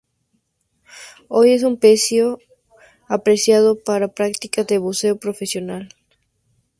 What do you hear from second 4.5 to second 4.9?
de